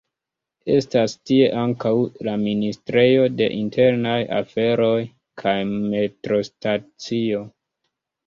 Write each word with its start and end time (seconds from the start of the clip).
Estas 0.75 1.11
tie 1.31 1.49
ankaŭ 1.63 1.91
la 2.27 2.33
Ministrejo 2.45 3.27
de 3.41 3.49
Internaj 3.57 4.17
Aferoj 4.39 4.95
kaj 5.43 5.55
metrostacio. 5.93 7.45